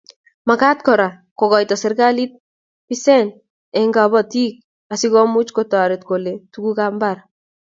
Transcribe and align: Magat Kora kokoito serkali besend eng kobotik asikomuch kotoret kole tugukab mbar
Magat 0.49 0.77
Kora 0.87 1.07
kokoito 1.39 1.75
serkali 1.83 2.23
besend 2.87 3.29
eng 3.77 3.91
kobotik 3.95 4.53
asikomuch 4.93 5.51
kotoret 5.57 6.01
kole 6.09 6.31
tugukab 6.51 6.91
mbar 6.97 7.17